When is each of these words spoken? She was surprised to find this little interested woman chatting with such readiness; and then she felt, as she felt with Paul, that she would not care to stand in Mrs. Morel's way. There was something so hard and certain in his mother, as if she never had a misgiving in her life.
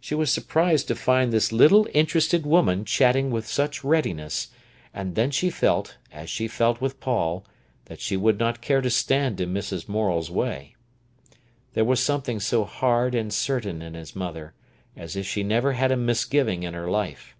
She 0.00 0.14
was 0.14 0.30
surprised 0.30 0.86
to 0.88 0.94
find 0.94 1.32
this 1.32 1.50
little 1.50 1.88
interested 1.94 2.44
woman 2.44 2.84
chatting 2.84 3.30
with 3.30 3.46
such 3.46 3.82
readiness; 3.82 4.48
and 4.92 5.14
then 5.14 5.30
she 5.30 5.48
felt, 5.48 5.96
as 6.12 6.28
she 6.28 6.46
felt 6.46 6.82
with 6.82 7.00
Paul, 7.00 7.46
that 7.86 7.98
she 7.98 8.14
would 8.14 8.38
not 8.38 8.60
care 8.60 8.82
to 8.82 8.90
stand 8.90 9.40
in 9.40 9.54
Mrs. 9.54 9.88
Morel's 9.88 10.30
way. 10.30 10.76
There 11.72 11.86
was 11.86 12.00
something 12.00 12.38
so 12.38 12.64
hard 12.66 13.14
and 13.14 13.32
certain 13.32 13.80
in 13.80 13.94
his 13.94 14.14
mother, 14.14 14.52
as 14.94 15.16
if 15.16 15.24
she 15.26 15.42
never 15.42 15.72
had 15.72 15.90
a 15.90 15.96
misgiving 15.96 16.64
in 16.64 16.74
her 16.74 16.90
life. 16.90 17.34